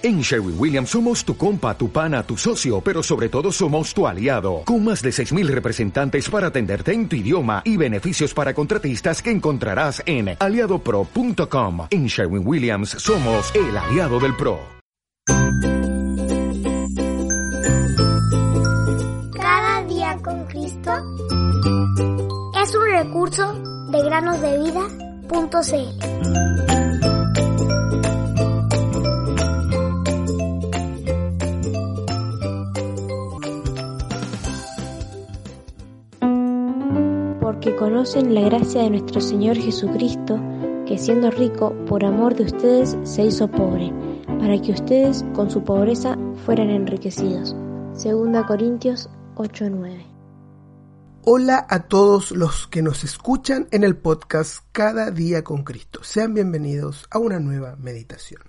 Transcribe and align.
En 0.00 0.20
Sherwin 0.20 0.54
Williams 0.56 0.90
somos 0.90 1.24
tu 1.24 1.36
compa, 1.36 1.76
tu 1.76 1.90
pana, 1.90 2.22
tu 2.22 2.36
socio, 2.36 2.80
pero 2.80 3.02
sobre 3.02 3.28
todo 3.28 3.50
somos 3.50 3.92
tu 3.92 4.06
aliado, 4.06 4.62
con 4.64 4.84
más 4.84 5.02
de 5.02 5.10
6.000 5.10 5.48
representantes 5.48 6.30
para 6.30 6.46
atenderte 6.48 6.92
en 6.92 7.08
tu 7.08 7.16
idioma 7.16 7.62
y 7.64 7.76
beneficios 7.76 8.32
para 8.32 8.54
contratistas 8.54 9.20
que 9.20 9.32
encontrarás 9.32 10.00
en 10.06 10.36
aliadopro.com. 10.38 11.88
En 11.90 12.06
Sherwin 12.06 12.46
Williams 12.46 12.90
somos 12.90 13.52
el 13.56 13.76
aliado 13.76 14.20
del 14.20 14.36
PRO. 14.36 14.60
Cada 19.34 19.82
día 19.88 20.16
con 20.22 20.46
Cristo 20.46 20.92
es 22.62 22.72
un 22.72 22.86
recurso 22.86 23.52
de 23.90 24.00
granosdevida.cl. 24.04 26.47
porque 37.48 37.74
conocen 37.76 38.34
la 38.34 38.42
gracia 38.42 38.82
de 38.82 38.90
nuestro 38.90 39.22
Señor 39.22 39.56
Jesucristo, 39.56 40.38
que 40.86 40.98
siendo 40.98 41.30
rico, 41.30 41.74
por 41.86 42.04
amor 42.04 42.36
de 42.36 42.44
ustedes 42.44 42.98
se 43.04 43.24
hizo 43.24 43.50
pobre, 43.50 43.90
para 44.38 44.60
que 44.60 44.72
ustedes 44.72 45.24
con 45.32 45.50
su 45.50 45.64
pobreza 45.64 46.18
fueran 46.44 46.68
enriquecidos. 46.68 47.56
Segunda 47.94 48.46
Corintios 48.46 49.08
8:9. 49.36 50.04
Hola 51.24 51.66
a 51.70 51.88
todos 51.88 52.32
los 52.32 52.66
que 52.66 52.82
nos 52.82 53.02
escuchan 53.02 53.66
en 53.70 53.82
el 53.82 53.96
podcast 53.96 54.66
Cada 54.72 55.10
día 55.10 55.42
con 55.42 55.64
Cristo. 55.64 56.04
Sean 56.04 56.34
bienvenidos 56.34 57.06
a 57.10 57.18
una 57.18 57.40
nueva 57.40 57.76
meditación. 57.76 58.42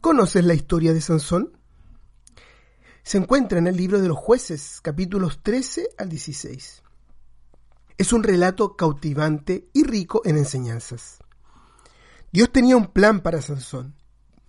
¿Conoces 0.00 0.44
la 0.44 0.54
historia 0.54 0.92
de 0.92 1.00
Sansón? 1.00 1.52
Se 3.04 3.18
encuentra 3.18 3.60
en 3.60 3.68
el 3.68 3.76
libro 3.76 4.00
de 4.00 4.08
los 4.08 4.18
jueces, 4.18 4.80
capítulos 4.82 5.44
13 5.44 5.90
al 5.96 6.08
16. 6.08 6.80
Es 7.96 8.12
un 8.12 8.22
relato 8.22 8.76
cautivante 8.76 9.68
y 9.72 9.84
rico 9.84 10.22
en 10.24 10.36
enseñanzas. 10.36 11.18
Dios 12.32 12.50
tenía 12.50 12.76
un 12.76 12.88
plan 12.88 13.20
para 13.20 13.40
Sansón. 13.40 13.94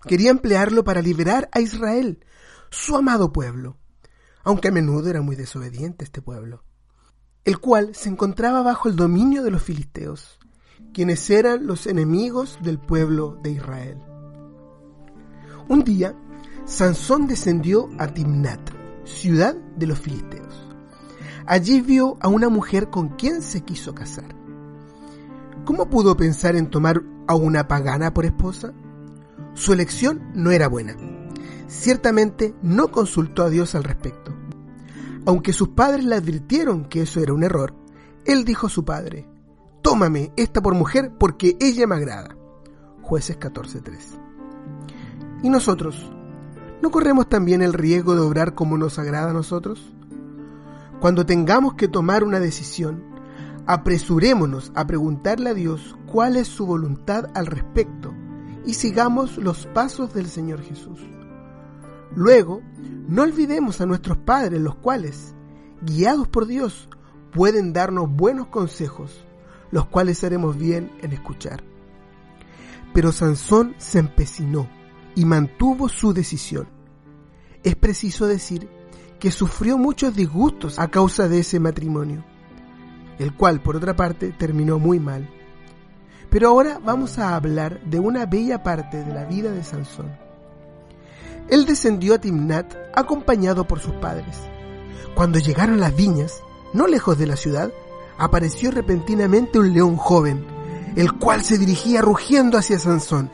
Quería 0.01 0.31
emplearlo 0.31 0.83
para 0.83 1.01
liberar 1.01 1.49
a 1.51 1.61
Israel, 1.61 2.25
su 2.71 2.95
amado 2.95 3.31
pueblo, 3.31 3.77
aunque 4.43 4.69
a 4.69 4.71
menudo 4.71 5.09
era 5.09 5.21
muy 5.21 5.35
desobediente 5.35 6.03
este 6.03 6.21
pueblo, 6.21 6.63
el 7.43 7.59
cual 7.59 7.93
se 7.95 8.09
encontraba 8.09 8.63
bajo 8.63 8.89
el 8.89 8.95
dominio 8.95 9.43
de 9.43 9.51
los 9.51 9.61
filisteos, 9.61 10.39
quienes 10.93 11.29
eran 11.29 11.67
los 11.67 11.85
enemigos 11.85 12.57
del 12.61 12.79
pueblo 12.79 13.39
de 13.43 13.51
Israel. 13.51 13.97
Un 15.67 15.83
día, 15.83 16.15
Sansón 16.65 17.27
descendió 17.27 17.89
a 17.99 18.07
Timnat, 18.07 18.71
ciudad 19.03 19.55
de 19.55 19.87
los 19.87 19.99
filisteos. 19.99 20.64
Allí 21.47 21.81
vio 21.81 22.17
a 22.21 22.27
una 22.27 22.49
mujer 22.49 22.89
con 22.89 23.09
quien 23.09 23.41
se 23.41 23.61
quiso 23.61 23.93
casar. 23.93 24.35
¿Cómo 25.63 25.89
pudo 25.89 26.17
pensar 26.17 26.55
en 26.55 26.69
tomar 26.69 27.03
a 27.27 27.35
una 27.35 27.67
pagana 27.67 28.13
por 28.13 28.25
esposa? 28.25 28.73
Su 29.53 29.73
elección 29.73 30.31
no 30.33 30.51
era 30.51 30.67
buena. 30.67 30.95
Ciertamente 31.67 32.55
no 32.61 32.89
consultó 32.91 33.43
a 33.43 33.49
Dios 33.49 33.75
al 33.75 33.83
respecto. 33.83 34.33
Aunque 35.25 35.53
sus 35.53 35.69
padres 35.69 36.05
le 36.05 36.15
advirtieron 36.15 36.85
que 36.85 37.03
eso 37.03 37.19
era 37.19 37.33
un 37.33 37.43
error, 37.43 37.75
él 38.25 38.43
dijo 38.43 38.67
a 38.67 38.71
su 38.71 38.83
padre, 38.83 39.27
Tómame 39.81 40.31
esta 40.35 40.63
por 40.63 40.73
mujer 40.73 41.13
porque 41.19 41.57
ella 41.59 41.85
me 41.85 41.95
agrada. 41.95 42.35
Jueces 43.03 43.39
14.3. 43.39 43.97
¿Y 45.43 45.49
nosotros? 45.49 46.11
¿No 46.81 46.89
corremos 46.89 47.29
también 47.29 47.61
el 47.61 47.73
riesgo 47.73 48.15
de 48.15 48.21
obrar 48.21 48.55
como 48.55 48.79
nos 48.79 48.97
agrada 48.97 49.29
a 49.29 49.33
nosotros? 49.33 49.94
Cuando 51.05 51.27
tengamos 51.27 51.75
que 51.75 51.87
tomar 51.87 52.23
una 52.23 52.39
decisión, 52.39 53.03
apresurémonos 53.67 54.71
a 54.73 54.87
preguntarle 54.87 55.51
a 55.51 55.53
Dios 55.53 55.95
cuál 56.07 56.35
es 56.35 56.47
su 56.47 56.65
voluntad 56.65 57.25
al 57.35 57.45
respecto 57.45 58.11
y 58.65 58.73
sigamos 58.73 59.37
los 59.37 59.67
pasos 59.67 60.15
del 60.15 60.25
Señor 60.25 60.63
Jesús. 60.63 60.99
Luego, 62.15 62.63
no 63.07 63.21
olvidemos 63.21 63.81
a 63.81 63.85
nuestros 63.85 64.17
padres, 64.17 64.59
los 64.59 64.77
cuales, 64.77 65.35
guiados 65.83 66.27
por 66.27 66.47
Dios, 66.47 66.89
pueden 67.31 67.71
darnos 67.71 68.09
buenos 68.09 68.47
consejos, 68.47 69.27
los 69.69 69.85
cuales 69.85 70.23
haremos 70.23 70.57
bien 70.57 70.91
en 71.03 71.13
escuchar. 71.13 71.63
Pero 72.95 73.11
Sansón 73.11 73.75
se 73.77 73.99
empecinó 73.99 74.67
y 75.13 75.25
mantuvo 75.25 75.87
su 75.87 76.13
decisión. 76.13 76.67
Es 77.61 77.75
preciso 77.75 78.25
decir 78.25 78.67
que 79.19 79.31
sufrió 79.31 79.77
muchos 79.77 80.15
disgustos 80.15 80.79
a 80.79 80.89
causa 80.89 81.27
de 81.27 81.39
ese 81.39 81.59
matrimonio, 81.59 82.23
el 83.19 83.33
cual 83.33 83.61
por 83.61 83.75
otra 83.75 83.95
parte 83.95 84.31
terminó 84.31 84.79
muy 84.79 84.99
mal. 84.99 85.29
Pero 86.29 86.49
ahora 86.49 86.79
vamos 86.83 87.17
a 87.17 87.35
hablar 87.35 87.81
de 87.85 87.99
una 87.99 88.25
bella 88.25 88.61
parte 88.63 89.03
de 89.03 89.13
la 89.13 89.25
vida 89.25 89.51
de 89.51 89.63
Sansón. 89.63 90.11
Él 91.49 91.65
descendió 91.65 92.15
a 92.15 92.17
Timnat 92.19 92.73
acompañado 92.95 93.67
por 93.67 93.79
sus 93.79 93.93
padres. 93.93 94.37
Cuando 95.13 95.39
llegaron 95.39 95.79
las 95.79 95.95
viñas, 95.95 96.41
no 96.73 96.87
lejos 96.87 97.17
de 97.17 97.27
la 97.27 97.35
ciudad, 97.35 97.71
apareció 98.17 98.71
repentinamente 98.71 99.59
un 99.59 99.73
león 99.73 99.95
joven, 99.95 100.45
el 100.95 101.13
cual 101.13 101.43
se 101.43 101.57
dirigía 101.57 102.01
rugiendo 102.01 102.57
hacia 102.57 102.79
Sansón. 102.79 103.29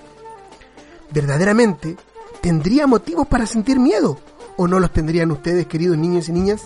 Verdaderamente, 1.12 1.98
¿tendría 2.42 2.88
motivos 2.88 3.28
para 3.28 3.46
sentir 3.46 3.80
miedo? 3.80 4.18
¿O 4.58 4.68
no 4.68 4.80
los 4.80 4.92
tendrían 4.92 5.32
ustedes, 5.32 5.68
queridos 5.68 5.98
niños 5.98 6.30
y 6.30 6.32
niñas? 6.32 6.64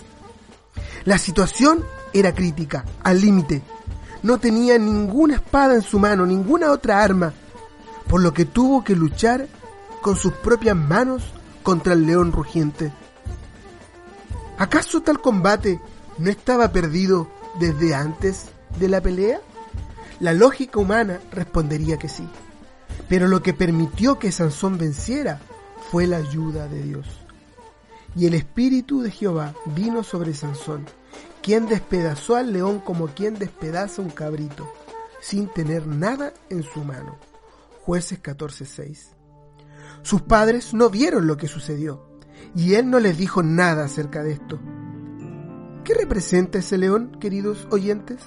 La 1.06 1.18
situación 1.18 1.84
era 2.13 2.34
crítica, 2.34 2.85
al 3.03 3.22
límite. 3.22 3.62
No 4.23 4.40
tenía 4.40 4.78
ninguna 4.78 5.35
espada 5.35 5.75
en 5.75 5.81
su 5.81 6.00
mano, 6.00 6.25
ninguna 6.25 6.72
otra 6.72 7.03
arma, 7.03 7.34
por 8.07 8.22
lo 8.22 8.34
que 8.34 8.46
tuvo 8.46 8.84
que 8.84 8.96
luchar 8.96 9.47
con 10.01 10.16
sus 10.16 10.34
propias 10.34 10.75
manos 10.75 11.23
contra 11.63 11.94
el 11.94 12.06
león 12.06 12.31
rugiente. 12.31 12.91
¿Acaso 14.57 15.02
tal 15.02 15.22
combate 15.22 15.79
no 16.17 16.29
estaba 16.29 16.72
perdido 16.72 17.28
desde 17.59 17.94
antes 17.94 18.46
de 18.79 18.88
la 18.88 19.02
pelea? 19.02 19.41
La 20.19 20.34
lógica 20.34 20.79
humana 20.79 21.19
respondería 21.31 21.97
que 21.97 22.07
sí. 22.07 22.28
Pero 23.09 23.28
lo 23.28 23.44
que 23.44 23.53
permitió 23.53 24.17
que 24.17 24.31
Sansón 24.31 24.78
venciera 24.78 25.40
fue 25.91 26.07
la 26.07 26.17
ayuda 26.17 26.67
de 26.67 26.81
Dios. 26.81 27.24
Y 28.15 28.27
el 28.27 28.33
espíritu 28.33 29.01
de 29.01 29.11
Jehová 29.11 29.53
vino 29.75 30.03
sobre 30.03 30.33
Sansón, 30.33 30.85
quien 31.41 31.67
despedazó 31.67 32.35
al 32.35 32.53
león 32.53 32.79
como 32.79 33.07
quien 33.07 33.37
despedaza 33.37 34.01
un 34.01 34.09
cabrito, 34.09 34.71
sin 35.21 35.47
tener 35.47 35.85
nada 35.85 36.33
en 36.49 36.63
su 36.63 36.83
mano. 36.83 37.17
Jueces 37.81 38.19
14:6. 38.19 39.11
Sus 40.01 40.21
padres 40.21 40.73
no 40.73 40.89
vieron 40.89 41.27
lo 41.27 41.37
que 41.37 41.47
sucedió, 41.47 42.07
y 42.55 42.75
él 42.75 42.89
no 42.89 42.99
les 42.99 43.17
dijo 43.17 43.43
nada 43.43 43.85
acerca 43.85 44.23
de 44.23 44.33
esto. 44.33 44.59
¿Qué 45.83 45.93
representa 45.93 46.59
ese 46.59 46.77
león, 46.77 47.17
queridos 47.19 47.67
oyentes? 47.69 48.21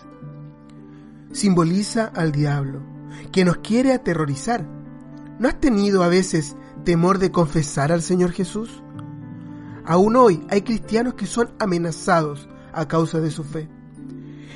Simboliza 1.32 2.04
al 2.04 2.30
diablo, 2.30 2.82
que 3.32 3.44
nos 3.44 3.58
quiere 3.58 3.92
aterrorizar. 3.92 4.64
¿No 5.38 5.48
has 5.48 5.58
tenido 5.60 6.02
a 6.02 6.08
veces 6.08 6.56
temor 6.84 7.18
de 7.18 7.32
confesar 7.32 7.90
al 7.90 8.02
Señor 8.02 8.32
Jesús? 8.32 8.82
Aún 9.88 10.16
hoy 10.16 10.44
hay 10.50 10.60
cristianos 10.60 11.14
que 11.14 11.24
son 11.24 11.50
amenazados 11.58 12.46
a 12.74 12.86
causa 12.86 13.20
de 13.20 13.30
su 13.30 13.42
fe. 13.42 13.70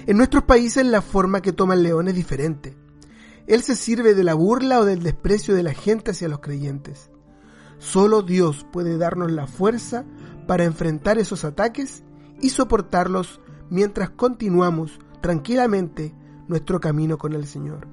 En 0.07 0.19
nuestros 0.19 0.43
países 0.43 0.85
la 0.85 1.01
forma 1.01 1.41
que 1.41 1.55
toma 1.55 1.73
el 1.73 1.83
león 1.83 2.07
es 2.09 2.15
diferente. 2.15 2.77
Él 3.47 3.63
se 3.63 3.75
sirve 3.75 4.13
de 4.13 4.25
la 4.25 4.35
burla 4.35 4.79
o 4.79 4.85
del 4.85 5.03
desprecio 5.03 5.55
de 5.55 5.63
la 5.63 5.73
gente 5.73 6.11
hacia 6.11 6.29
los 6.29 6.41
creyentes. 6.41 7.11
Solo 7.79 8.21
Dios 8.21 8.67
puede 8.71 8.99
darnos 8.99 9.33
la 9.33 9.47
fuerza 9.47 10.05
para 10.47 10.65
enfrentar 10.65 11.17
esos 11.19 11.47
ataques 11.47 12.03
y 12.43 12.51
soportarlos 12.51 13.41
mientras 13.71 14.11
continuamos 14.11 15.01
tranquilamente 15.23 16.15
nuestro 16.47 16.79
camino 16.79 17.17
con 17.17 17.33
el 17.33 17.47
Señor. 17.47 17.89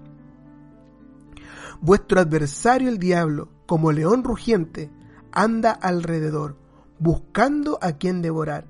Vuestro 1.79 2.19
adversario 2.19 2.89
el 2.89 2.99
diablo, 2.99 3.47
como 3.65 3.93
león 3.93 4.25
rugiente, 4.25 4.91
anda 5.31 5.71
alrededor, 5.71 6.57
buscando 6.99 7.79
a 7.81 7.93
quien 7.93 8.21
devorar, 8.21 8.67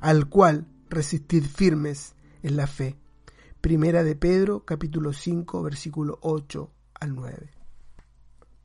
al 0.00 0.28
cual 0.28 0.66
resistid 0.88 1.44
firmes 1.44 2.14
en 2.42 2.56
la 2.56 2.66
fe. 2.66 2.98
Primera 3.60 4.04
de 4.04 4.16
Pedro, 4.16 4.64
capítulo 4.64 5.12
5, 5.12 5.62
versículo 5.62 6.18
8 6.22 6.70
al 7.00 7.14
9. 7.14 7.50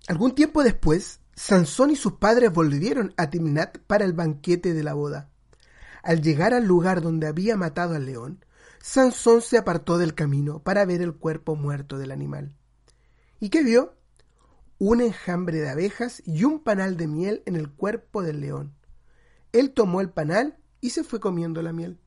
Algún 0.07 0.35
tiempo 0.35 0.63
después, 0.63 1.21
Sansón 1.35 1.91
y 1.91 1.95
sus 1.95 2.13
padres 2.13 2.51
volvieron 2.51 3.13
a 3.17 3.29
Timnat 3.29 3.79
para 3.79 4.05
el 4.05 4.13
banquete 4.13 4.73
de 4.73 4.83
la 4.83 4.93
boda. 4.93 5.29
Al 6.03 6.21
llegar 6.21 6.53
al 6.53 6.65
lugar 6.65 7.01
donde 7.01 7.27
había 7.27 7.57
matado 7.57 7.95
al 7.95 8.05
león, 8.05 8.45
Sansón 8.81 9.41
se 9.41 9.57
apartó 9.57 9.97
del 9.97 10.15
camino 10.15 10.59
para 10.59 10.85
ver 10.85 11.01
el 11.01 11.13
cuerpo 11.15 11.55
muerto 11.55 11.97
del 11.97 12.11
animal. 12.11 12.55
¿Y 13.39 13.49
qué 13.49 13.63
vio? 13.63 13.99
un 14.79 15.01
enjambre 15.01 15.59
de 15.59 15.69
abejas 15.69 16.23
y 16.25 16.45
un 16.45 16.63
panal 16.63 16.95
de 16.95 17.07
miel 17.07 17.43
en 17.45 17.57
el 17.57 17.69
cuerpo 17.69 18.23
del 18.23 18.39
león. 18.39 18.78
Él 19.51 19.71
tomó 19.71 20.01
el 20.01 20.09
panal 20.09 20.57
y 20.81 20.91
se 20.91 21.03
fue 21.03 21.19
comiendo 21.19 21.61
la 21.61 21.73
miel. 21.73 21.99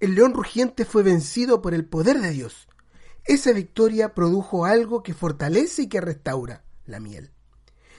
El 0.00 0.14
león 0.14 0.32
rugiente 0.32 0.84
fue 0.84 1.02
vencido 1.02 1.60
por 1.60 1.74
el 1.74 1.84
poder 1.84 2.20
de 2.20 2.30
Dios. 2.30 2.68
Esa 3.24 3.52
victoria 3.52 4.14
produjo 4.14 4.64
algo 4.64 5.02
que 5.02 5.14
fortalece 5.14 5.82
y 5.82 5.88
que 5.88 6.00
restaura 6.00 6.64
la 6.86 7.00
miel. 7.00 7.32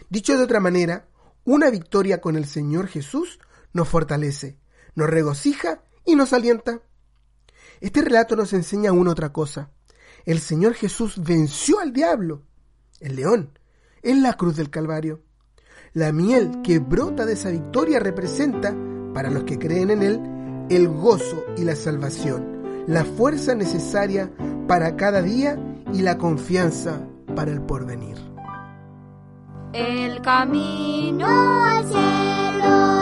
Dicho 0.09 0.37
de 0.37 0.43
otra 0.43 0.59
manera, 0.59 1.07
una 1.43 1.69
victoria 1.69 2.21
con 2.21 2.35
el 2.35 2.45
Señor 2.45 2.87
Jesús 2.87 3.39
nos 3.73 3.87
fortalece, 3.87 4.57
nos 4.95 5.09
regocija 5.09 5.83
y 6.05 6.15
nos 6.15 6.33
alienta. 6.33 6.81
Este 7.81 8.01
relato 8.01 8.35
nos 8.35 8.53
enseña 8.53 8.91
una 8.91 9.11
otra 9.11 9.31
cosa. 9.31 9.71
El 10.25 10.39
Señor 10.39 10.73
Jesús 10.73 11.21
venció 11.23 11.79
al 11.79 11.93
diablo, 11.93 12.43
el 12.99 13.15
león, 13.15 13.57
en 14.01 14.21
la 14.23 14.33
cruz 14.33 14.55
del 14.55 14.69
Calvario. 14.69 15.23
La 15.93 16.11
miel 16.11 16.61
que 16.63 16.79
brota 16.79 17.25
de 17.25 17.33
esa 17.33 17.49
victoria 17.49 17.99
representa, 17.99 18.75
para 19.13 19.31
los 19.31 19.43
que 19.43 19.57
creen 19.57 19.89
en 19.89 20.03
Él, 20.03 20.21
el 20.69 20.87
gozo 20.87 21.43
y 21.57 21.63
la 21.63 21.75
salvación, 21.75 22.85
la 22.87 23.03
fuerza 23.03 23.55
necesaria 23.55 24.31
para 24.67 24.95
cada 24.95 25.23
día 25.23 25.57
y 25.91 26.03
la 26.03 26.17
confianza 26.17 27.01
para 27.35 27.51
el 27.51 27.61
porvenir. 27.61 28.17
El 29.73 30.21
camino 30.21 31.27
al 31.27 31.85
cielo 31.85 32.98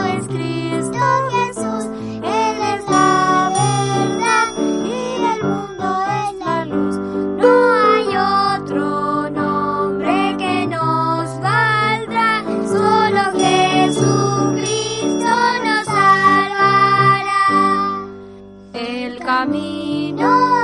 nos 19.88 19.96
salvará. 19.96 19.96
El 20.02 20.14
camino 20.14 20.57